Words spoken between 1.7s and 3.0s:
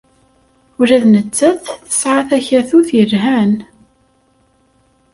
tesɛa takatut